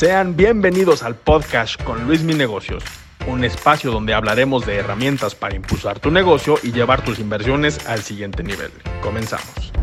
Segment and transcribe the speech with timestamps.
[0.00, 2.82] Sean bienvenidos al podcast con Luis Mi Negocios,
[3.28, 7.98] un espacio donde hablaremos de herramientas para impulsar tu negocio y llevar tus inversiones al
[7.98, 8.70] siguiente nivel.
[9.02, 9.74] Comenzamos.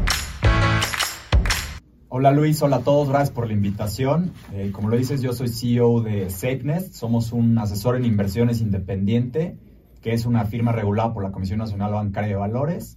[2.09, 4.34] Hola Luis, hola a todos, gracias por la invitación.
[4.53, 9.55] Eh, como lo dices, yo soy CEO de SafeNest, somos un asesor en inversiones independiente,
[10.02, 12.96] que es una firma regulada por la Comisión Nacional Bancaria de Valores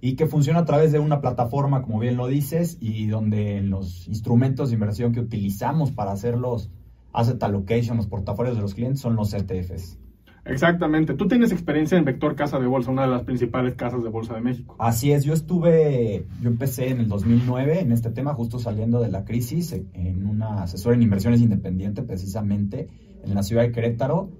[0.00, 4.06] y que funciona a través de una plataforma, como bien lo dices, y donde los
[4.08, 6.70] instrumentos de inversión que utilizamos para hacer los
[7.12, 9.98] asset allocation, los portafolios de los clientes, son los ETFs.
[10.44, 11.14] Exactamente.
[11.14, 14.34] Tú tienes experiencia en Vector Casa de Bolsa, una de las principales casas de bolsa
[14.34, 14.76] de México.
[14.78, 19.10] Así es, yo estuve, yo empecé en el 2009 en este tema, justo saliendo de
[19.10, 22.88] la crisis, en una asesora en inversiones independiente, precisamente,
[23.24, 24.30] en la ciudad de Querétaro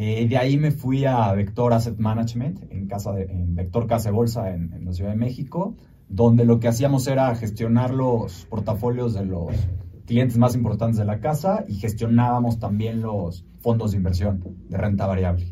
[0.00, 4.10] eh, de ahí me fui a Vector Asset Management, en, casa de, en Vector Casa
[4.10, 5.74] de Bolsa en, la Ciudad de México,
[6.08, 9.52] donde lo que hacíamos era gestionar los portafolios de los
[10.06, 15.04] clientes más importantes de la casa y gestionábamos también los fondos de inversión de renta
[15.04, 15.48] variable.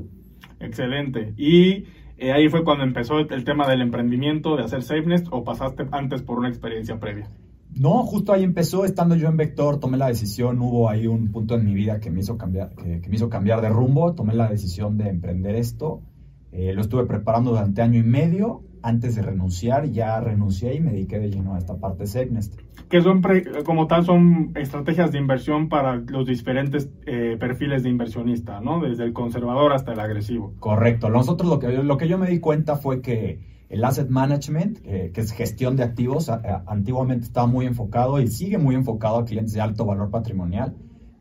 [0.60, 1.34] Excelente.
[1.36, 5.88] Y eh, ahí fue cuando empezó el, tema del emprendimiento, de hacer SafeNest, o pasaste
[5.90, 7.28] antes por una experiencia previa.
[7.78, 11.56] No, justo ahí empezó, estando yo en Vector, tomé la decisión, hubo ahí un punto
[11.56, 14.48] en mi vida que me hizo cambiar, que, me hizo cambiar de rumbo, tomé la
[14.48, 16.00] decisión de emprender esto,
[16.52, 20.92] eh, lo estuve preparando durante año y medio, antes de renunciar, ya renuncié y me
[20.92, 22.58] dediqué de lleno a esta parte de SafeNest.
[22.88, 23.20] Que son,
[23.64, 28.80] como tal, son estrategias de inversión para los diferentes eh, perfiles de inversionista, ¿no?
[28.80, 30.54] Desde el conservador hasta el agresivo.
[30.60, 31.10] Correcto.
[31.10, 35.12] Nosotros lo que, lo que yo me di cuenta fue que el asset management, que
[35.14, 36.30] es gestión de activos,
[36.66, 40.76] antiguamente estaba muy enfocado y sigue muy enfocado a clientes de alto valor patrimonial.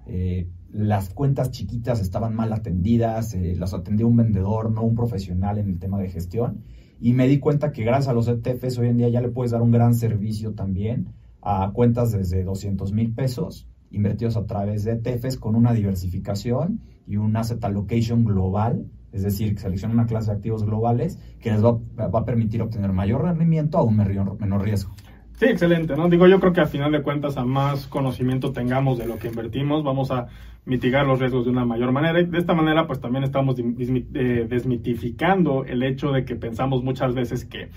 [0.05, 5.57] Eh, las cuentas chiquitas estaban mal atendidas, eh, las atendía un vendedor, no un profesional
[5.57, 6.63] en el tema de gestión.
[6.99, 9.51] Y me di cuenta que gracias a los ETFs hoy en día ya le puedes
[9.51, 14.93] dar un gran servicio también a cuentas desde 200 mil pesos invertidos a través de
[14.93, 20.37] ETFs con una diversificación y un asset allocation global es decir, selecciona una clase de
[20.37, 24.93] activos globales que les va, a permitir obtener mayor rendimiento a un menor, riesgo.
[25.37, 26.09] Sí, excelente, ¿no?
[26.09, 29.29] Digo, yo creo que al final de cuentas, a más conocimiento tengamos de lo que
[29.29, 30.27] invertimos, vamos a
[30.65, 32.19] mitigar los riesgos de una mayor manera.
[32.19, 37.13] Y de esta manera, pues también estamos eh, desmitificando el hecho de que pensamos muchas
[37.13, 37.69] veces que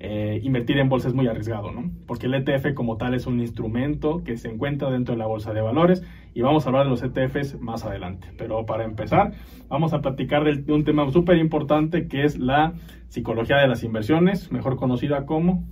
[0.00, 1.90] eh, invertir en bolsa es muy arriesgado, ¿no?
[2.06, 5.52] Porque el ETF como tal es un instrumento que se encuentra dentro de la bolsa
[5.52, 6.02] de valores
[6.34, 8.28] y vamos a hablar de los ETFs más adelante.
[8.36, 9.32] Pero para empezar,
[9.68, 12.74] vamos a platicar de un tema súper importante que es la
[13.08, 15.66] psicología de las inversiones, mejor conocida como...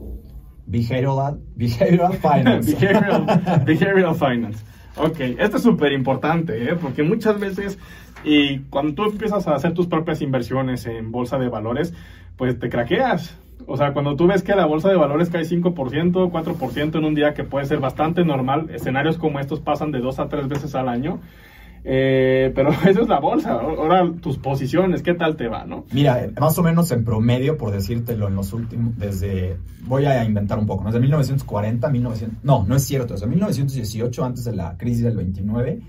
[0.66, 2.74] Behavioral, behavioral Finance.
[3.64, 4.64] behavioral, Finance.
[4.98, 6.76] Ok, esto es súper importante, ¿eh?
[6.80, 7.78] porque muchas veces,
[8.24, 11.94] y cuando tú empiezas a hacer tus propias inversiones en bolsa de valores,
[12.36, 13.38] pues te craqueas
[13.70, 17.14] o sea, cuando tú ves que la bolsa de valores cae 5%, 4% en un
[17.14, 20.74] día, que puede ser bastante normal, escenarios como estos pasan de dos a tres veces
[20.74, 21.20] al año.
[21.84, 23.52] Eh, pero eso es la bolsa.
[23.52, 25.84] Ahora tus posiciones, ¿qué tal te va, no?
[25.92, 30.58] Mira, más o menos en promedio, por decírtelo, en los últimos, desde, voy a inventar
[30.58, 30.90] un poco, ¿no?
[30.90, 35.80] desde 1940, 1900, no, no es cierto, desde 1918, antes de la crisis del 29,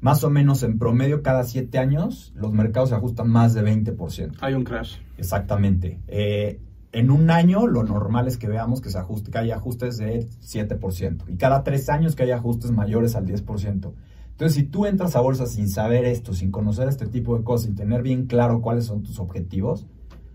[0.00, 4.36] más o menos en promedio cada siete años, los mercados se ajustan más de 20%.
[4.40, 4.96] Hay un crash.
[5.18, 5.98] Exactamente.
[6.08, 6.60] Eh,
[6.92, 10.28] en un año lo normal es que veamos que, se ajuste, que haya ajustes de
[10.40, 13.92] 7% y cada tres años que haya ajustes mayores al 10%.
[14.36, 17.68] Entonces, si tú entras a bolsa sin saber esto, sin conocer este tipo de cosas,
[17.68, 19.86] sin tener bien claro cuáles son tus objetivos,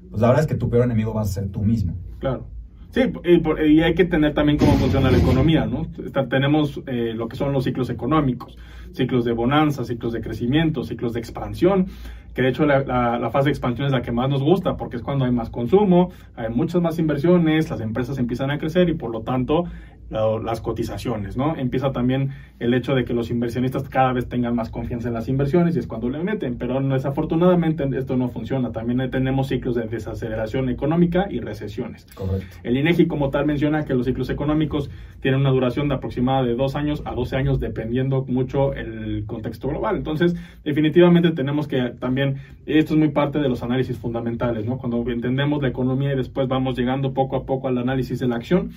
[0.09, 1.94] pues la verdad es que tu peor enemigo va a ser tú mismo.
[2.17, 2.47] Claro.
[2.89, 5.88] Sí, y, hay que tener también cómo funciona la economía, ¿no?
[6.29, 8.57] tenemos eh, lo que son los ciclos económicos,
[8.91, 11.85] ciclos de bonanza, ciclos de crecimiento, ciclos de expansión
[12.33, 15.03] que de hecho la, fase de expansión es la que más nos gusta porque es
[15.03, 19.12] cuando hay más consumo, hay muchas más inversiones, las empresas empiezan a crecer y por
[19.12, 19.66] lo tanto
[20.11, 21.55] las cotizaciones, ¿no?
[21.55, 25.29] Empieza también el hecho de que los inversionistas cada vez tengan más confianza en las
[25.29, 28.71] inversiones y es cuando le meten, pero desafortunadamente esto no funciona.
[28.71, 32.05] También tenemos ciclos de desaceleración económica y recesiones.
[32.13, 32.57] Correcto.
[32.63, 34.89] El INEGI como tal menciona que los ciclos económicos
[35.21, 39.69] tienen una duración de aproximada de dos años a 12 años dependiendo mucho el contexto
[39.69, 39.95] global.
[39.95, 44.77] Entonces, definitivamente tenemos que también, esto es muy parte de los análisis fundamentales, ¿no?
[44.77, 48.36] Cuando entendemos la economía y después vamos llegando poco a poco al análisis de la
[48.36, 48.71] acción,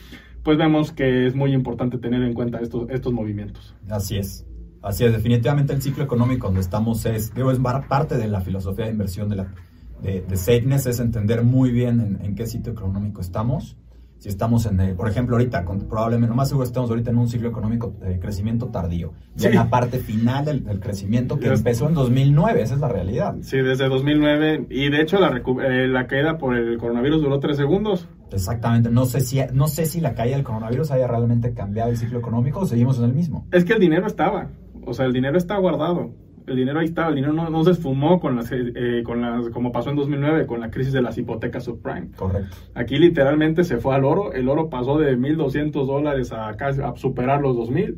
[0.44, 3.74] pues vemos que es muy importante tener en cuenta estos, estos movimientos.
[3.88, 4.46] Así es.
[4.82, 8.84] Así es, definitivamente el ciclo económico donde estamos es, digo, es parte de la filosofía
[8.84, 9.54] de inversión de, la,
[10.02, 13.78] de, de es entender muy bien en, en qué sitio económico estamos
[14.24, 17.28] si estamos en, el, por ejemplo, ahorita, probablemente, lo más seguro estamos ahorita en un
[17.28, 21.94] ciclo económico de crecimiento tardío, ya en la parte final del, crecimiento que empezó en
[21.94, 23.36] 2009, esa es la realidad.
[23.42, 27.58] Sí, desde 2009, y de hecho la, eh, la caída por el coronavirus duró tres
[27.58, 28.08] segundos.
[28.34, 31.96] Exactamente, no sé, si, no sé si la caída del coronavirus haya realmente cambiado el
[31.96, 33.46] ciclo económico o seguimos en el mismo.
[33.52, 34.48] Es que el dinero estaba,
[34.84, 36.12] O sea, el dinero está guardado.
[36.46, 39.72] El dinero ahí está, el dinero no, se esfumó con las, eh, con las, como
[39.72, 42.10] pasó en 2009 con la crisis de las hipotecas subprime.
[42.16, 42.54] Correcto.
[42.74, 47.40] Aquí literalmente se fue al oro, el oro pasó de 1.200 dólares a, a superar
[47.40, 47.96] los 2.000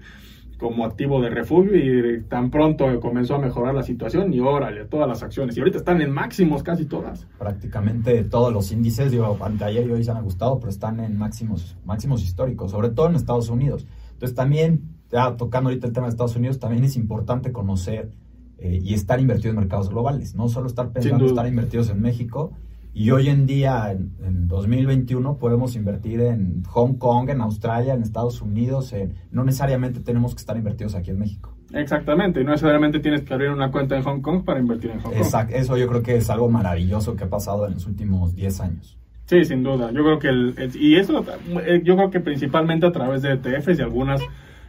[0.59, 5.07] como activo de refugio y tan pronto comenzó a mejorar la situación y órale, todas
[5.07, 5.57] las acciones.
[5.57, 7.27] Y ahorita están en máximos casi todas.
[7.39, 11.77] Prácticamente todos los índices, digo, ayer y hoy se han ajustado, pero están en máximos,
[11.85, 13.87] máximos históricos, sobre todo en Estados Unidos.
[14.13, 14.81] Entonces también,
[15.11, 18.11] ya tocando ahorita el tema de Estados Unidos, también es importante conocer
[18.59, 22.53] eh, y estar invertido en mercados globales, no solo estar pensando estar invertidos en México,
[22.99, 28.41] y hoy en día, en, 2021, podemos invertir en Hong Kong, en Australia, en Estados
[28.41, 28.95] Unidos.
[29.31, 31.55] no necesariamente tenemos que estar invertidos aquí en México.
[31.75, 35.01] Exactamente, y no necesariamente tienes que abrir una cuenta en Hong Kong para invertir en
[35.01, 35.19] Hong Kong.
[35.19, 38.61] Exacto, eso yo creo que es algo maravilloso que ha pasado en los últimos 10
[38.63, 38.99] años.
[39.27, 39.91] Sí, sin duda.
[39.93, 41.23] Yo creo que el, y eso
[41.67, 44.23] eh, yo creo que principalmente a través de ETFs y algunas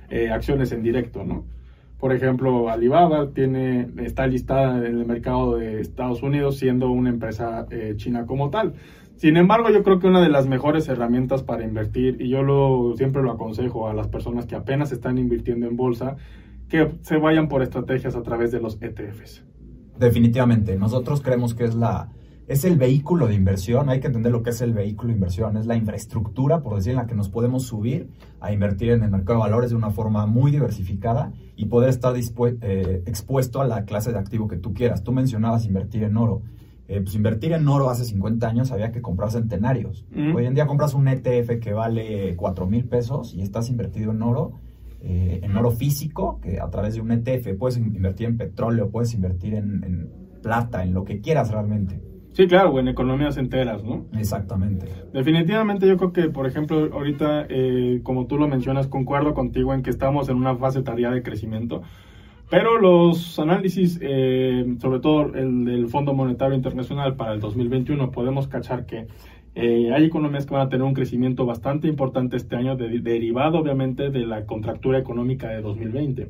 [0.10, 1.46] eh, acciones en directo, ¿no?
[2.00, 7.66] Por ejemplo, Alibaba tiene, está listada en el mercado de Estados Unidos siendo una empresa
[7.72, 8.74] eh, china como tal.
[9.16, 12.94] Sin embargo, yo creo que una de las mejores herramientas para invertir, y yo lo,
[12.96, 16.18] siempre lo aconsejo a las personas que apenas están invirtiendo en bolsa,
[16.70, 19.44] que se vayan por estrategias a través de los ETFs.
[19.98, 22.10] Definitivamente, nosotros creemos que es la,
[22.48, 25.58] es el vehículo de inversión, hay que entender lo que es el vehículo de inversión,
[25.58, 28.10] es la infraestructura, por decir, en la que nos podemos subir
[28.40, 32.16] a invertir en el mercado de valores de una forma muy diversificada y poder estar
[32.16, 35.04] eh, expuesto a la clase de activo que tú quieras.
[35.04, 36.42] Tú mencionabas invertir en oro.
[36.88, 40.06] Eh, pues invertir en oro hace 50 años había que comprar centenarios.
[40.34, 44.22] Hoy en día compras un ETF que vale 4 mil pesos y estás invertido en
[44.22, 44.54] oro,
[45.02, 49.14] eh, en oro físico, que a través de un ETF puedes invertir en petróleo, puedes
[49.14, 50.10] invertir en
[50.42, 52.02] plata, en lo que quieras realmente.
[52.38, 54.06] Sí, claro, en economías enteras, ¿no?
[54.16, 54.86] Exactamente.
[55.12, 59.82] Definitivamente yo creo que, por ejemplo, ahorita, eh, como tú lo mencionas, concuerdo contigo en
[59.82, 61.82] que estamos en una fase tardía de crecimiento,
[62.48, 68.48] pero los análisis, eh, sobre todo el del Fondo Monetario Internacional para el 2021, podemos
[68.48, 69.08] cachar que
[69.56, 74.12] eh, hay economías que van a tener un crecimiento bastante importante este año, derivado obviamente
[74.12, 76.28] de la contractura económica de 2020.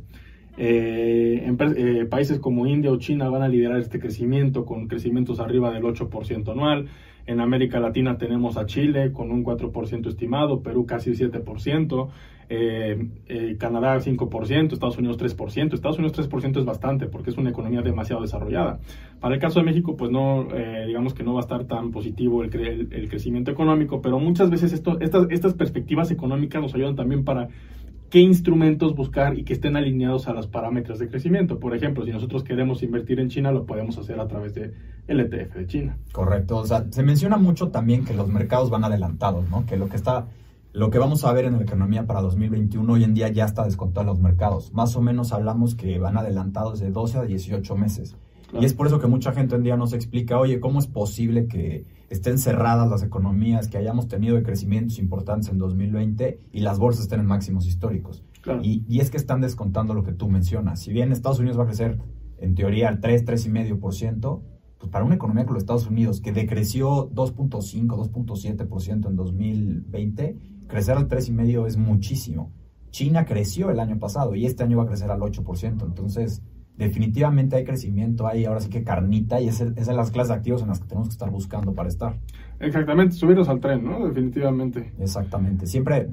[0.60, 5.72] Eh, eh, países como India o China van a liderar este crecimiento con crecimientos arriba
[5.72, 6.88] del 8% anual.
[7.28, 12.10] En América Latina tenemos a Chile con un 4% estimado, Perú casi 7%,
[12.50, 15.76] eh, eh, Canadá 5%, Estados Unidos 3%.
[15.76, 18.80] Estados Unidos 3% es bastante porque es una economía demasiado desarrollada.
[19.20, 20.48] Para el caso de México, pues no,
[20.88, 24.72] digamos que no va a estar tan positivo el, el, crecimiento económico, pero muchas veces
[24.72, 27.50] estas perspectivas económicas nos ayudan también para
[28.10, 31.60] qué instrumentos buscar y que estén alineados a los parámetros de crecimiento.
[31.60, 34.74] Por ejemplo, si nosotros queremos invertir en China, lo podemos hacer a través de
[35.08, 35.98] el ETF de China.
[36.12, 36.58] Correcto.
[36.58, 39.66] O sea, se menciona mucho también que los mercados van adelantados, ¿no?
[39.66, 40.28] Que lo que está
[40.74, 43.64] lo que vamos a ver en la economía para 2021 hoy en día ya está
[43.64, 44.72] descontado en los mercados.
[44.74, 48.16] Más o menos hablamos que van adelantados de 12 a 18 meses.
[48.54, 50.86] Y es por eso que mucha gente hoy en día nos explica, oye, ¿cómo es
[50.86, 56.80] posible que estén cerradas las economías, que hayamos tenido crecimientos importantes en 2020 y las
[56.80, 58.24] bolsas estén en máximos históricos?
[58.62, 60.80] Y, y, es que están descontando lo que tú mencionas.
[60.80, 62.00] Si bien Estados Unidos va a crecer,
[62.38, 64.42] en teoría, al 3, 3,5%,
[64.78, 70.38] pues para una economía como los Estados Unidos, que decreció 2.5, 2.7% en 2020,
[70.68, 72.54] crecer al 3,5% es muchísimo.
[72.92, 75.86] China creció el año pasado y este año va a crecer al 8%.
[75.86, 76.42] Entonces,
[76.78, 80.62] definitivamente hay crecimiento, hay ahora sí que carnita y es, es las clases de activos
[80.62, 82.18] en las que tenemos que estar buscando para estar.
[82.60, 84.06] Exactamente, subirnos al tren, ¿no?
[84.06, 84.94] Definitivamente.
[85.00, 86.10] Exactamente, siempre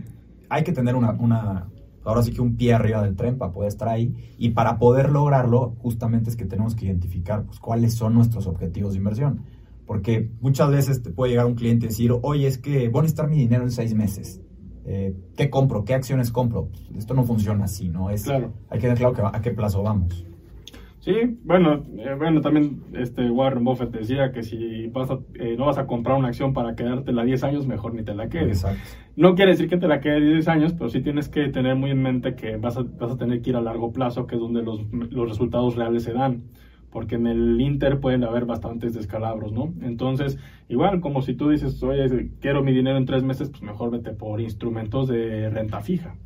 [0.49, 1.69] hay que tener una, una,
[2.05, 5.11] ahora sí que un pie arriba del tren para poder estar ahí y para poder
[5.11, 9.41] lograrlo justamente es que tenemos que identificar pues, cuáles son nuestros objetivos de inversión.
[9.87, 13.03] Porque muchas veces te puede llegar un cliente y decir, oye, es que voy a
[13.03, 14.41] necesitar mi dinero en seis meses.
[14.87, 15.85] Eh, ¿Qué compro?
[15.85, 16.69] ¿Qué acciones compro?
[16.69, 18.09] Pues, esto no funciona así, ¿no?
[18.09, 18.55] Es, claro.
[18.71, 20.25] Hay que dejar claro que a qué plazo vamos.
[21.05, 25.77] Sí, bueno, eh, bueno, también este Warren Buffett decía que si vas eh, no vas
[25.77, 28.65] a comprar una acción para quedártela 10 años, mejor ni te la quedes.
[29.15, 31.91] No quiere decir que te la quede 10 años, pero sí tienes que tener muy
[31.91, 34.41] en mente que vas a, vas a tener que ir a largo plazo, que es
[34.41, 36.45] donde los, los resultados reales se dan
[36.91, 39.75] porque en el Inter pueden haber bastantes descalabros, ¿no?
[39.83, 40.39] Entonces,
[40.71, 44.13] igual como si tú dices, oye, quiero mi dinero en tres meses, pues mejor vete
[44.13, 46.17] por instrumentos de renta fija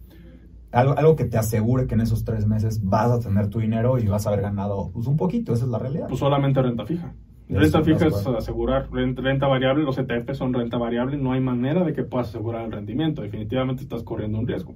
[0.79, 4.07] algo, que te asegure que en esos tres meses vas a tener tu dinero y
[4.07, 6.09] vas a haber ganado pues, un poquito, esa es la realidad.
[6.09, 7.13] Pues solamente renta fija.
[7.49, 11.95] Renta fija es asegurar renta, variable, los ETF son renta variable, no hay manera de
[11.95, 14.75] que puedas asegurar el rendimiento, definitivamente estás corriendo un riesgo.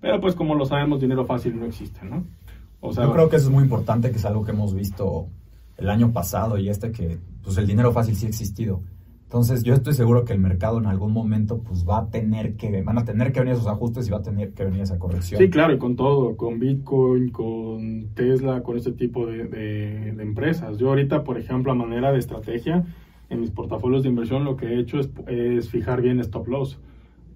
[0.00, 2.24] Pero pues como lo sabemos, dinero fácil no existe, ¿no?
[2.80, 5.28] O sea, Yo creo que eso es muy importante, que es algo que hemos visto
[5.76, 8.82] el año pasado y este que pues el dinero fácil sí ha existido
[9.30, 12.82] Entonces yo estoy seguro que el mercado en algún momento pues va a tener que,
[12.82, 15.40] van a tener que venir esos ajustes y va a tener que venir esa corrección.
[15.40, 20.78] Sí, claro, y con todo, con Bitcoin, con Tesla, con este tipo de, empresas.
[20.78, 22.84] Yo ahorita, por ejemplo, a manera de estrategia,
[23.28, 26.80] en mis portafolios de inversión lo que he hecho es, es fijar bien stop loss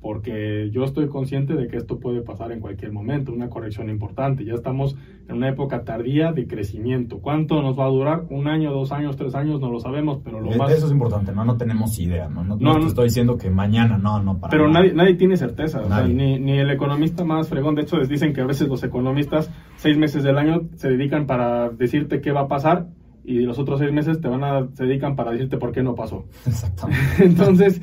[0.05, 4.45] porque yo estoy consciente de que esto puede pasar en cualquier momento, una corrección importante.
[4.45, 4.99] Ya estamos
[5.31, 7.21] en una época tardía de crecimiento.
[7.21, 8.25] ¿Cuánto nos va a durar?
[8.29, 9.63] ¿Un año, dos años, tres años?
[9.63, 10.71] No lo sabemos, pero lo más...
[10.73, 11.47] Eso es importante, ¿no?
[11.47, 12.45] No tenemos idea, ¿no?
[12.45, 14.37] No, no, te estoy diciendo que mañana, no, no.
[14.39, 17.75] Para pero nadie, nadie tiene certeza, ni, ni el economista más fregón.
[17.75, 21.25] De hecho, les dicen que a veces los economistas, seis meses del año, se dedican
[21.25, 22.89] para decirte qué va a pasar
[23.25, 25.95] y los otros seis meses te van a, se dedican para decirte por qué no
[25.95, 26.27] pasó.
[26.47, 27.01] Exactamente.
[27.25, 27.81] Entonces...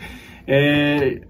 [0.54, 1.22] Eh,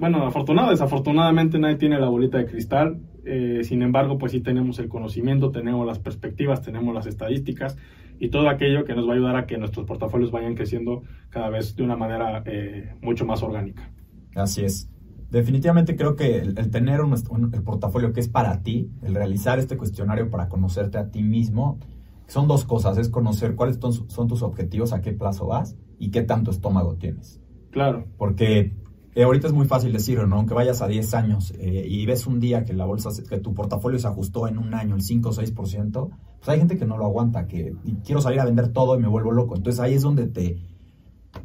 [0.00, 3.00] bueno, afortunado, desafortunadamente nadie tiene la bolita de cristal.
[3.24, 7.76] Eh, sin embargo, pues sí tenemos el conocimiento, tenemos las perspectivas, tenemos las estadísticas
[8.18, 11.48] y todo aquello que nos va a ayudar a que nuestros portafolios vayan creciendo cada
[11.48, 13.88] vez de una manera eh, mucho más orgánica.
[14.34, 14.90] Así es.
[15.30, 17.00] Definitivamente creo que el, tener
[17.52, 21.78] el portafolio que es para ti, el realizar este cuestionario para conocerte a ti mismo,
[22.26, 22.98] son dos cosas.
[22.98, 23.78] Es conocer cuáles
[24.08, 27.41] son tus objetivos, a qué plazo vas y qué tanto estómago tienes.
[27.72, 28.04] Claro.
[28.16, 28.72] Porque
[29.14, 30.36] eh, ahorita es muy fácil decirlo, ¿no?
[30.36, 33.54] Aunque vayas a 10 años eh, y ves un día que la bolsa, que tu
[33.54, 36.96] portafolio se ajustó en un año el 5 o 6%, pues hay gente que no
[36.96, 37.74] lo aguanta, que
[38.04, 39.56] quiero salir a vender todo y me vuelvo loco.
[39.56, 40.58] Entonces ahí es donde te,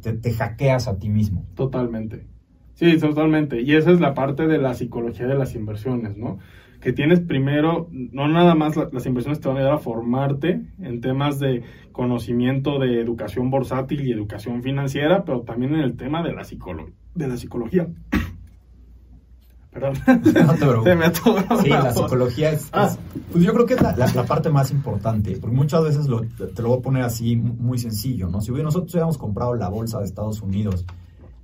[0.00, 1.44] te, te hackeas a ti mismo.
[1.54, 2.26] Totalmente.
[2.74, 3.60] Sí, totalmente.
[3.60, 6.38] Y esa es la parte de la psicología de las inversiones, ¿no?
[6.80, 11.00] Que tienes primero, no nada más las inversiones te van a ayudar a formarte en
[11.00, 16.32] temas de conocimiento de educación bursátil y educación financiera, pero también en el tema de
[16.32, 16.46] la,
[17.14, 17.88] de la psicología.
[19.72, 19.94] Perdón.
[20.06, 22.96] No te me Sí, la psicología es, ah.
[23.32, 26.78] Pues yo creo que es la, parte más importante, porque muchas veces te lo voy
[26.78, 28.40] a poner así muy sencillo, ¿no?
[28.40, 30.86] Si nosotros hubiéramos comprado la bolsa de Estados Unidos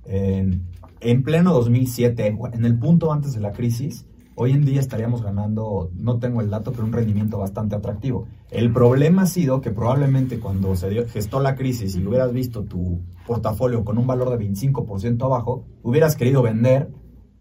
[0.05, 0.63] en,
[1.01, 5.89] en pleno 2007, en el punto antes de la crisis, hoy en día estaríamos ganando,
[5.95, 8.27] no tengo el dato, pero un rendimiento bastante atractivo.
[8.51, 12.63] El problema ha sido que probablemente cuando se dio, gestó la crisis y hubieras visto
[12.63, 16.89] tu portafolio con un valor de 25% abajo, hubieras querido vender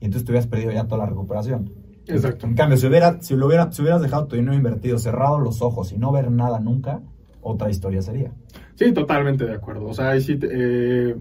[0.00, 1.72] y entonces te hubieras perdido ya toda la recuperación.
[2.06, 2.46] Exacto.
[2.46, 5.62] En cambio, si, hubiera, si, lo hubiera, si hubieras dejado tu dinero invertido, cerrado los
[5.62, 7.00] ojos y no ver nada nunca,
[7.40, 8.32] otra historia sería.
[8.74, 9.86] Sí, totalmente de acuerdo.
[9.86, 11.16] O sea, ahí sí, eh,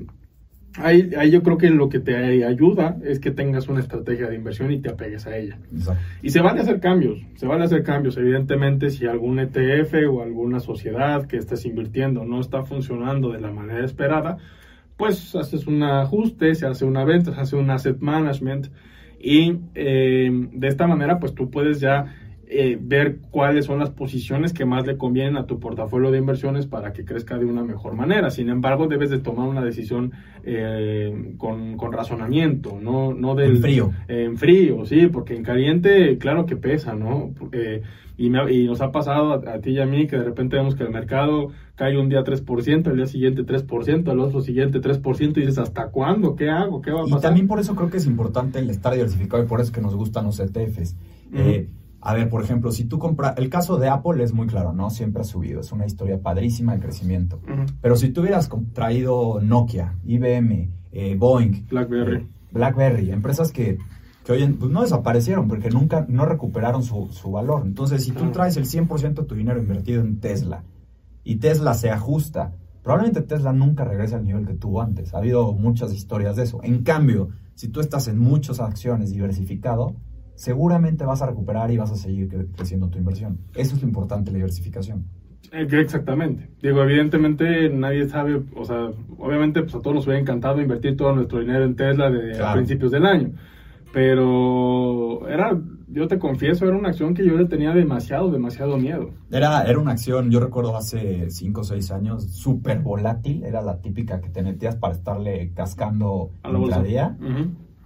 [0.77, 4.35] Ahí, ahí, yo creo que lo que te ayuda es que tengas una estrategia de
[4.35, 5.59] inversión y te apegues a ella.
[6.23, 8.17] Y se van a hacer cambios, se van a hacer cambios.
[8.17, 13.51] Evidentemente, si algún ETF o alguna sociedad que estés invirtiendo no está funcionando de la
[13.51, 14.37] manera esperada,
[14.97, 18.67] pues haces un ajuste, se hace una venta, se hace un asset management
[19.19, 22.15] y eh, de esta manera pues tú puedes ya
[22.47, 26.67] eh, ver cuáles son las posiciones que más le convienen a tu portafolio de inversiones
[26.67, 28.29] para que crezca de una mejor manera.
[28.29, 30.11] Sin embargo, debes de tomar una decisión
[30.43, 33.55] eh, con, razonamiento, no, no del...
[33.55, 33.91] En frío.
[34.07, 37.33] en frío, sí, porque en caliente, claro que pesa, ¿no?
[38.17, 40.83] Y, y, nos ha pasado a, ti y a mí que de repente vemos que
[40.83, 45.41] el mercado cae un día 3%, el día siguiente 3%, el otro siguiente 3% y
[45.41, 46.35] dices, ¿hasta cuándo?
[46.35, 46.81] ¿Qué hago?
[46.81, 47.19] ¿Qué va a pasar?
[47.19, 49.75] Y también por eso creo que es importante el estar diversificado y por eso es
[49.75, 50.95] que nos gustan los ETFs.
[52.05, 54.89] A ver, por ejemplo, si tú compras, el caso de Apple es muy claro, ¿no?
[54.89, 57.39] Siempre ha subido, es una historia padrísima de crecimiento.
[57.79, 63.77] Pero si tú hubieras traído Nokia, IBM, eh, Boeing, BlackBerry, eh, BlackBerry, empresas que,
[64.25, 67.63] que hoy pues no desaparecieron porque nunca, no recuperaron su, valor.
[67.65, 70.65] Entonces, si tú traes el 100% de tu dinero invertido en Tesla
[71.23, 75.13] y Tesla se ajusta, probablemente Tesla nunca regrese al nivel que tuvo antes.
[75.13, 76.59] Ha habido muchas historias de eso.
[76.63, 79.95] En cambio, si tú estás en muchas acciones diversificado,
[80.35, 83.39] seguramente vas a recuperar y vas a seguir creciendo tu inversión.
[83.55, 85.05] Eso es lo importante, la diversificación.
[85.51, 86.49] Eh, exactamente.
[86.61, 91.13] Digo, evidentemente nadie sabe, o sea, obviamente pues a todos nos hubiera encantado invertir todo
[91.13, 93.31] nuestro dinero en Tesla de, a principios del año.
[93.93, 95.55] Pero era,
[95.87, 99.11] yo te confieso, era una acción que yo le tenía demasiado, demasiado miedo.
[99.29, 103.43] Era, era una acción, yo recuerdo hace 5 o 6 años, súper volátil.
[103.43, 107.15] Era la típica que te metías para estarle cascando a la día.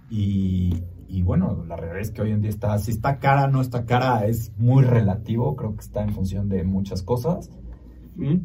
[0.08, 0.72] Y
[1.08, 3.86] y bueno, la realidad es que hoy en día está, si está cara, no está
[3.86, 7.50] cara, es muy relativo, creo que está en función de muchas cosas.
[8.16, 8.36] Mm.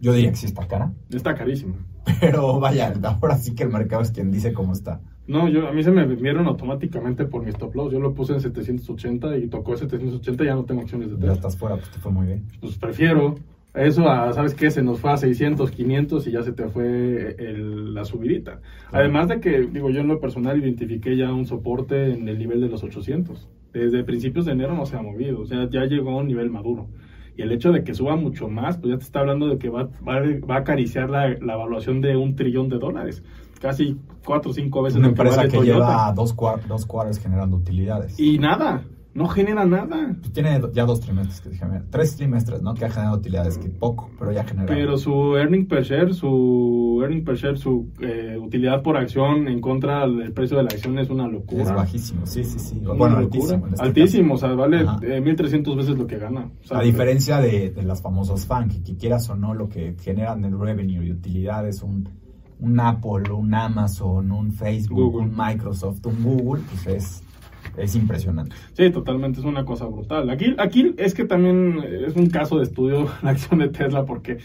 [0.00, 0.92] Yo diría que sí está cara.
[1.10, 1.74] Está carísimo.
[2.20, 5.00] Pero vaya, ahora sí que el mercado es quien dice cómo está.
[5.26, 7.92] No, yo, a mí se me vieron automáticamente por mi stop loss.
[7.92, 11.28] Yo lo puse en 780 y tocó 780 y ya no tengo acciones de Tesla.
[11.28, 12.46] Ya estás fuera, pues te fue muy bien.
[12.60, 13.34] Pues prefiero
[13.74, 14.70] eso, ¿sabes qué?
[14.70, 18.60] Se nos fue a 600, 500 y ya se te fue la subidita.
[18.90, 22.60] Además de que, digo, yo en lo personal identifiqué ya un soporte en el nivel
[22.60, 23.48] de los 800.
[23.72, 26.50] Desde principios de enero no se ha movido, o sea, ya llegó a un nivel
[26.50, 26.88] maduro.
[27.36, 29.68] Y el hecho de que suba mucho más, pues ya te está hablando de que
[29.68, 30.20] va, va,
[30.50, 33.22] va a acariciar la, la evaluación de un trillón de dólares
[33.58, 34.98] casi cuatro o cinco veces.
[34.98, 36.34] Una empresa que, lleva dos,
[36.66, 38.18] dos cuadros generando utilidades.
[38.18, 38.82] Y nada,
[39.18, 40.16] no genera nada.
[40.20, 42.74] Pues tiene ya dos trimestres que genera, tres trimestres, ¿no?
[42.74, 44.66] Que ha generado utilidades, que poco, pero ya genera.
[44.66, 49.60] Pero su earning per share, su earning per share, su eh, utilidad por acción en
[49.60, 51.64] contra del precio de la acción es una locura.
[51.64, 52.80] Es bajísimo, sí, sí, sí.
[52.80, 53.66] bueno, altísimo.
[53.66, 56.48] Este altísimo, o sea, vale eh, 1.300 veces lo que gana.
[56.70, 60.44] a diferencia de, de las famosas FAN, que, que quieras o no, lo que generan
[60.44, 62.08] en revenue y utilidades, un
[62.60, 67.22] un Apple, un Amazon, un Facebook, un Microsoft, un Google, pues es,
[67.78, 68.54] es impresionante.
[68.72, 70.28] Sí, totalmente, es una cosa brutal.
[70.30, 74.38] Aquí, aquí es que también es un caso de estudio la acción de Tesla porque,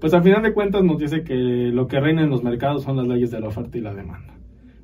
[0.00, 2.96] pues al final de cuentas nos dice que lo que reina en los mercados son
[2.96, 4.34] las leyes de la oferta y la demanda.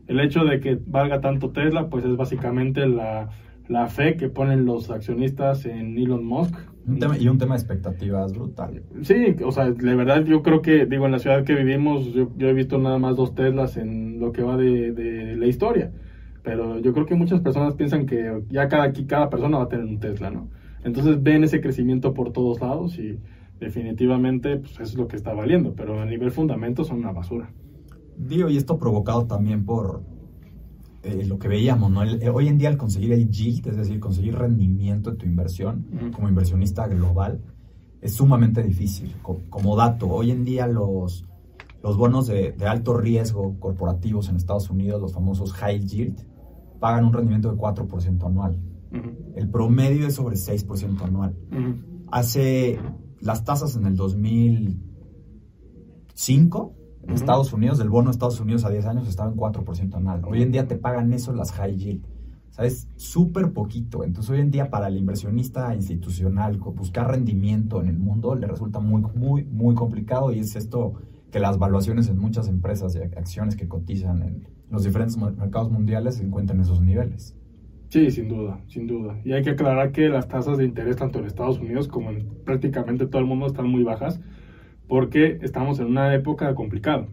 [0.07, 3.31] El hecho de que valga tanto Tesla, pues es básicamente la,
[3.69, 6.55] la fe que ponen los accionistas en Elon Musk.
[7.19, 8.83] y un tema de expectativas brutal.
[9.03, 12.29] Sí, o sea, de verdad yo creo que, digo, en la ciudad que vivimos, yo,
[12.39, 15.91] he visto nada más dos Teslas en lo que va de, la historia.
[16.45, 19.87] Pero yo creo que muchas personas piensan que ya cada, cada persona va a tener
[19.87, 20.49] un Tesla, ¿no?
[20.85, 23.19] Entonces ven ese crecimiento por todos lados y
[23.59, 25.75] definitivamente pues, eso es lo que está valiendo.
[25.75, 27.51] Pero a nivel fundamento son una basura.
[28.17, 30.03] Digo, y esto provocado también por,
[31.05, 32.03] eh, lo que veíamos, ¿no?
[32.03, 35.85] Eh, hoy en día el conseguir el yield, es decir, conseguir rendimiento de tu inversión
[36.15, 37.41] como inversionista global,
[38.01, 39.15] es sumamente difícil.
[39.23, 41.27] como dato, hoy en día los,
[41.83, 46.19] los bonos de, alto riesgo corporativos en Estados Unidos, los famosos high yield,
[46.85, 48.61] pagan un rendimiento de 4% anual.
[49.35, 51.35] El promedio es sobre 6% anual.
[52.13, 52.79] Hace
[53.21, 56.75] las tasas en el 2005
[57.05, 60.27] en Estados Unidos, el bono de Estados Unidos a 10 años estaba en 4% anual.
[60.27, 62.05] Hoy en día te pagan eso las high yield.
[62.51, 64.05] O sea, es súper poquito.
[64.05, 68.81] Entonces, hoy en día para el inversionista institucional buscar rendimiento en el mundo le resulta
[68.81, 70.93] muy, muy, muy complicado y es esto
[71.33, 76.17] que las valuaciones en muchas empresas y acciones que cotizan en los diferentes mercados mundiales
[76.17, 77.37] se encuentran en esos niveles.
[77.89, 79.21] Sí, sin duda, sin duda.
[79.25, 82.29] Y hay que aclarar que las tasas de interés tanto en Estados Unidos como en
[82.45, 84.21] prácticamente todo el mundo están muy bajas
[84.89, 87.07] porque estamos en una época complicada.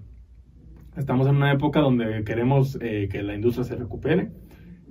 [0.97, 4.31] Estamos en una época donde queremos eh, que la industria se recupere.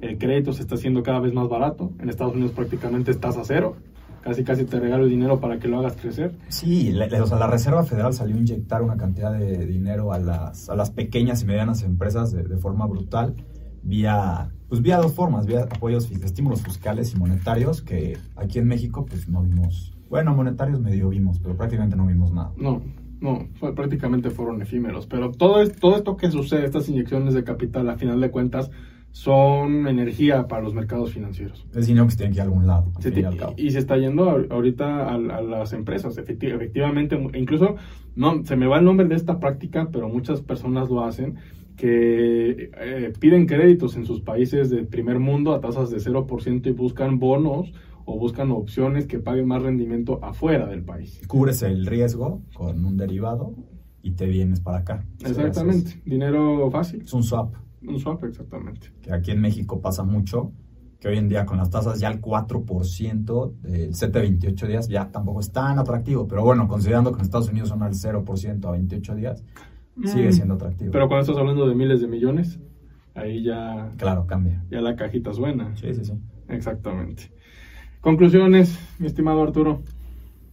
[0.01, 1.93] El crédito se está haciendo cada vez más barato.
[1.99, 3.77] En Estados Unidos prácticamente estás a cero.
[4.23, 6.37] Casi, casi te regalo el dinero para que lo hagas crecer.
[6.49, 10.19] Sí, la, o sea, la Reserva Federal salió a inyectar una cantidad de dinero a
[10.19, 13.35] las, a las pequeñas y medianas empresas de, de forma brutal
[13.83, 19.07] vía, pues vía dos formas, vía apoyos, estímulos fiscales y monetarios que aquí en México
[19.07, 22.53] pues no vimos bueno, monetarios medio vimos, pero prácticamente no vimos nada.
[22.57, 22.83] No,
[23.21, 25.07] no, fue, prácticamente fueron efímeros.
[25.07, 28.73] Pero todo, es, todo esto que sucede, estas inyecciones de capital, a final de cuentas,
[29.13, 31.67] son energía para los mercados financieros.
[31.75, 32.93] Es dinero que se tiene que ir a algún lado.
[33.57, 37.19] y, se está yendo ahorita a, las empresas, efectivamente.
[37.35, 37.77] Incluso,
[38.15, 41.37] no, se me va el nombre de esta práctica, pero muchas personas lo hacen,
[41.77, 46.73] que eh, piden créditos en sus países de primer mundo a tasas de 0% y
[46.73, 47.73] buscan bonos
[48.05, 51.21] o buscan opciones que paguen más rendimiento afuera del país.
[51.27, 53.55] Cubres el riesgo con un derivado
[54.03, 55.07] y te vienes para acá.
[55.25, 57.03] Exactamente, dinero fácil.
[57.03, 57.55] Es un swap.
[57.83, 58.93] Un swap, exactamente.
[59.03, 60.53] Que aquí en México pasa mucho,
[61.01, 65.11] que hoy en día con las tasas ya el 4% del CT 28 días ya
[65.11, 68.71] tampoco es tan atractivo, pero bueno, considerando que en Estados Unidos son al 0% a
[68.71, 69.45] 28 días,
[70.05, 70.33] sigue mm.
[70.33, 70.93] siendo atractivo.
[70.93, 72.61] Pero cuando estás hablando de miles de millones,
[73.15, 73.91] ahí ya...
[73.97, 74.65] Claro, cambia.
[74.71, 75.75] Ya la cajita suena.
[75.77, 76.13] Sí, sí, sí.
[76.49, 77.31] Exactamente.
[78.01, 79.83] Conclusiones, mi estimado Arturo.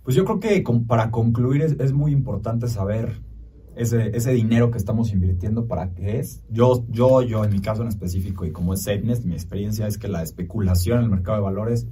[0.03, 3.19] Pues yo creo que para concluir es, muy importante saber
[3.77, 6.43] ese, ese, dinero que estamos invirtiendo para qué es.
[6.49, 9.97] Yo, yo, yo en mi caso en específico y como es Sadness, mi experiencia es
[9.97, 11.87] que la especulación en el mercado de valores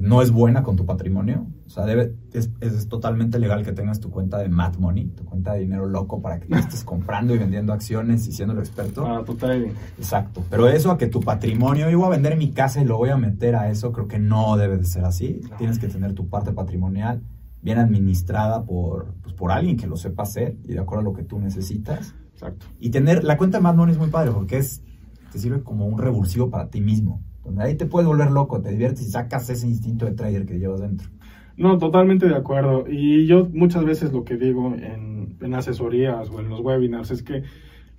[0.00, 1.46] no es buena con tu patrimonio.
[1.66, 5.24] O sea, debe, es, es, totalmente legal que tengas tu cuenta de Mad Money, tu
[5.24, 9.06] cuenta de dinero loco para que estés comprando y vendiendo acciones y siendo el experto.
[9.06, 9.72] Ah, total.
[9.98, 10.44] Exacto.
[10.50, 13.10] Pero eso a que tu patrimonio, yo voy a vender mi casa y lo voy
[13.10, 15.40] a meter a eso, creo que no debe de ser así.
[15.58, 17.22] Tienes que tener tu parte patrimonial
[17.66, 21.12] bien administrada por, pues, por alguien que lo sepa hacer y de acuerdo a lo
[21.12, 22.14] que tú necesitas.
[22.32, 22.66] Exacto.
[22.78, 24.84] Y tener, la cuenta de Mad Money es muy padre porque es,
[25.32, 28.70] te sirve como un revulsivo para ti mismo donde ahí te puedes volver loco, te
[28.70, 31.08] diviertes y sacas ese instinto de trader que llevas dentro.
[31.56, 32.84] No, totalmente de acuerdo.
[32.88, 37.22] Y yo muchas veces lo que digo en, en asesorías o en los webinars es
[37.22, 37.42] que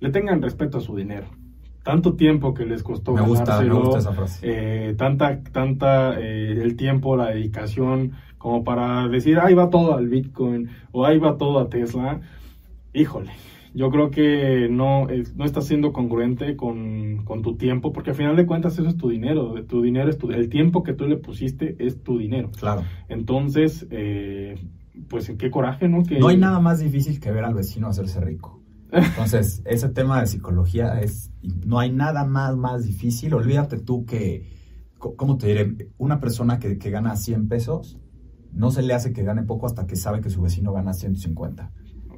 [0.00, 1.28] le tengan respeto a su dinero
[1.82, 4.40] tanto tiempo que les costó me gusta, me gusta esa frase.
[4.42, 10.08] Eh, tanta, tanta eh, el tiempo, la dedicación, como para decir ahí va todo al
[10.08, 12.20] Bitcoin o ahí va todo a Tesla.
[12.94, 13.30] Híjole,
[13.74, 18.16] yo creo que no, es- no estás siendo congruente con, con tu tiempo, porque al
[18.16, 21.06] final de cuentas eso es tu dinero, tu dinero es tu, el tiempo que tú
[21.06, 22.50] le pusiste es tu dinero.
[22.58, 22.82] Claro.
[23.08, 24.56] Entonces, eh,
[25.08, 26.02] pues qué coraje, ¿no?
[26.02, 28.57] Que, No hay nada más difícil que ver al vecino hacerse rico.
[28.92, 31.30] Entonces, ese tema de psicología es,
[31.66, 33.34] no hay nada más, más difícil.
[33.34, 34.48] Olvídate tú que,
[34.98, 35.90] ¿cómo te diré?
[35.98, 37.98] Una persona que, que gana 100 pesos,
[38.52, 41.70] no se le hace que gane poco hasta que sabe que su vecino gana 150,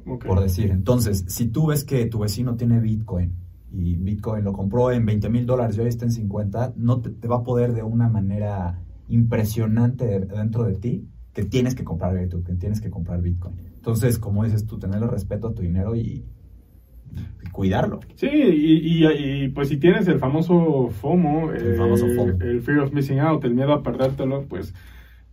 [0.07, 0.25] Ok.
[0.25, 0.71] por decir.
[0.71, 3.35] Entonces, si tú ves que tu vecino tiene Bitcoin
[3.71, 7.09] y Bitcoin lo compró en 20 mil dólares y hoy está en 50, no te,
[7.09, 11.83] te va a poder de una manera impresionante de- dentro de ti que tienes que
[11.83, 13.55] comprar Bitcoin, que tienes que comprar Bitcoin.
[13.75, 16.25] Entonces, como dices tú, tenerle respeto a tu dinero y
[17.51, 17.99] cuidarlo.
[18.15, 22.37] Sí, y, y- y, pues si tienes el famoso FOMO, El eh, famoso FOMO.
[22.41, 24.73] el Fear of Missing Out, el miedo a perdértelo, pues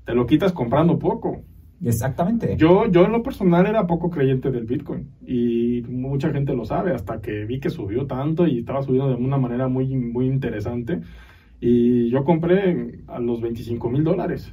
[0.04, 1.42] te lo quitas comprando poco.
[1.84, 2.56] Exactamente.
[2.56, 6.92] Yo, yo en lo personal era poco creyente del Bitcoin y mucha gente lo sabe
[6.92, 11.00] hasta que vi que subió tanto y estaba subiendo de una manera muy, muy interesante
[11.60, 14.52] y yo compré a los 25 mil dólares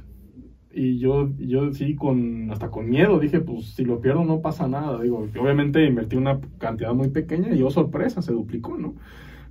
[0.76, 4.68] y yo, yo sí con hasta con miedo dije pues si lo pierdo no pasa
[4.68, 8.94] nada digo obviamente invertí una cantidad muy pequeña y yo sorpresa se duplicó no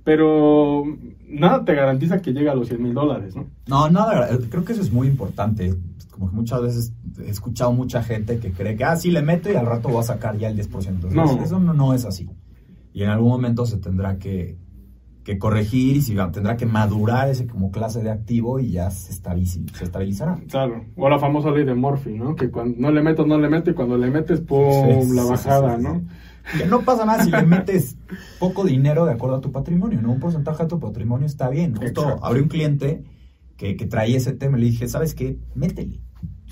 [0.06, 0.84] pero
[1.28, 4.64] nada te garantiza que llegue a los 100 mil dólares no No, nada, eh, creo
[4.64, 5.74] que eso es muy importante.
[6.12, 9.50] Como que muchas veces he escuchado mucha gente que cree que, ah, sí, le meto
[9.50, 10.88] y al rato voy a sacar ya el 10%.
[10.88, 11.42] Entonces, No.
[11.42, 12.30] Eso no, no es así.
[12.94, 14.56] Y en algún momento se tendrá que,
[15.26, 19.12] que corregir y si tendrá que madurar ese como clase de activo y ya se,
[19.12, 20.38] se estabilizará.
[20.48, 22.36] Claro, o la famosa ley de Murphy, ¿no?
[22.36, 24.70] Que cuando no le meto, no le meto, y cuando le metes, ¡pum!
[25.08, 26.04] Sí, la bajada, sí, sí, ¿no?
[26.56, 27.96] Que no pasa nada si le metes
[28.38, 30.12] poco dinero de acuerdo a tu patrimonio, ¿no?
[30.12, 31.74] Un porcentaje de tu patrimonio está bien.
[31.74, 33.02] Justo abrí un cliente
[33.56, 35.40] que, que traía ese tema y le dije, ¿sabes qué?
[35.56, 35.98] Métele.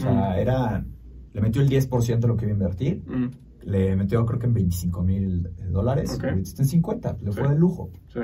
[0.00, 0.38] O sea, Mm.
[0.40, 0.84] era,
[1.32, 3.30] le metió el 10% de lo que iba a invertir, Mm,
[3.70, 6.24] le metió creo que en 25 mil dólares, Ok.
[6.24, 7.38] ahorita está en 50, le Sí.
[7.38, 8.18] fue de lujo, sí.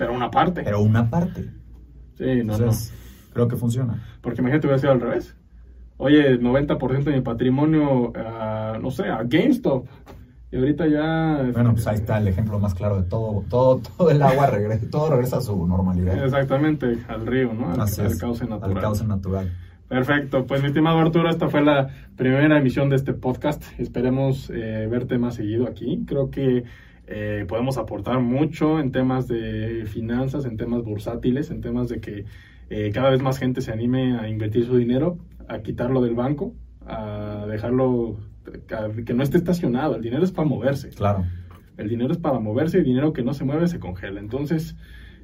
[0.00, 0.62] Pero una parte.
[0.62, 1.50] pero una parte.
[2.16, 2.92] sí, no, Entonces,
[3.32, 4.02] creo que funciona.
[4.20, 5.36] Porque imagínate, hubiera sido al revés.
[5.98, 9.86] Oye, 90% de mi patrimonio, ah, no sé, a GameStop.
[10.50, 11.42] Y ahorita ya.
[11.52, 14.86] Bueno, pues ahí está el ejemplo más claro de todo, todo, todo el agua regresa,
[14.90, 16.24] todo regresa a su normalidad.
[16.24, 17.72] Exactamente, al río, ¿no?
[17.72, 18.76] Al, al cauce natural.
[18.76, 19.52] Al cauce natural.
[19.86, 23.62] Perfecto, pues mi estimado Arturo, esta fue la primera emisión de este podcast.
[23.76, 26.04] Esperemos eh, verte más seguido aquí.
[26.06, 26.64] Creo que
[27.10, 32.24] eh, podemos aportar mucho en temas de finanzas, en temas bursátiles, en temas de que
[32.70, 35.18] eh, cada vez más gente se anime a invertir su dinero,
[35.48, 36.54] a quitarlo del banco,
[36.86, 38.16] a dejarlo,
[38.72, 39.96] a- que no esté estacionado.
[39.96, 40.90] El dinero es para moverse.
[40.90, 41.24] Claro.
[41.76, 44.20] El dinero es para moverse y dinero que no se mueve se congela.
[44.20, 44.76] Entonces,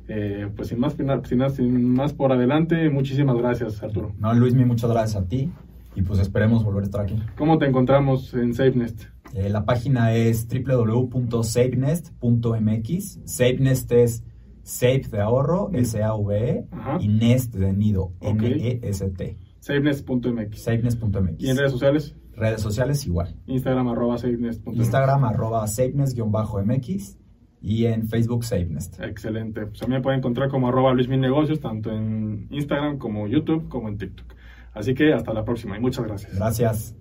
[0.09, 0.95] eh, pues sin más,
[1.29, 4.13] sin más, sin más por adelante, muchísimas gracias, Arturo.
[4.19, 5.51] No, Luismi, muchas gracias a ti
[5.95, 7.17] y pues esperemos volver a estar aquí.
[7.37, 9.05] ¿Cómo te encontramos en SafeNest?
[9.37, 13.21] Eh, la página es www.savenest.mx.
[13.27, 14.25] SaveNest es
[14.63, 16.97] Save de ahorro, S-A-V-E, Ajá.
[17.03, 18.15] y Nest de nido.
[18.23, 19.37] N-E-S-T.
[19.61, 20.59] SafeNest.mx.
[20.63, 21.35] SaveNest.mx.
[21.39, 22.17] ¿Y en redes sociales?
[22.35, 23.37] Redes sociales igual.
[23.47, 24.75] Instagram arroba SafeNest.mx.
[24.75, 27.19] Instagram arroba SaveNest-mx
[27.61, 29.01] y en Facebook SaveNest.
[29.01, 29.67] Excelente.
[29.67, 33.69] Pues mí me pueden encontrar como arroba Luis Mil Negocios, tanto en Instagram como YouTube
[33.69, 34.35] como en TikTok.
[34.73, 36.35] Así que hasta la próxima y muchas gracias.
[36.35, 36.95] Gracias.